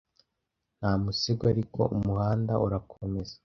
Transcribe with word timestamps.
nta 0.79 0.91
musego 1.03 1.43
ariko 1.53 1.81
umuhanda 1.95 2.53
urakomeza 2.65 3.35